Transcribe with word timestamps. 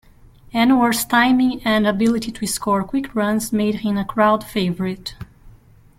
Anwar's 0.51 1.05
timing 1.05 1.61
and 1.61 1.85
ability 1.85 2.31
to 2.31 2.47
score 2.47 2.83
quick 2.83 3.13
runs 3.13 3.53
made 3.53 3.75
him 3.81 3.99
a 3.99 4.03
crowd 4.03 4.43
favourite. 4.43 5.13